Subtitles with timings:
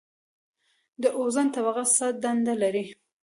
[1.01, 2.85] د اوزون طبقه څه دنده لري؟